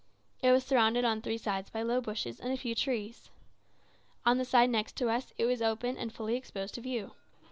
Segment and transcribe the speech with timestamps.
[0.41, 3.29] It was surrounded on three sides by low bushes and a few trees.
[4.25, 7.13] On the side next to us it was open and fully exposed to view.